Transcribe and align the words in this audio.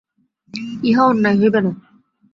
ইহার 0.83 1.07
অন্যথা 1.11 1.39
হইবে 1.41 1.59
না। 1.65 1.71